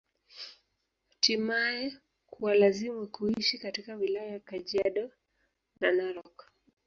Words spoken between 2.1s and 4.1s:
kuwalazimu kuishi katika